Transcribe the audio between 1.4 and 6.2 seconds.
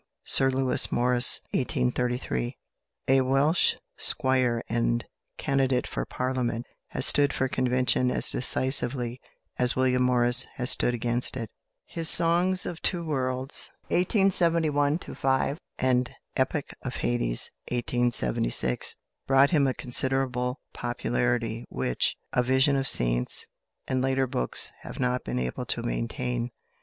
(1833 )=, a Welsh squire, and candidate for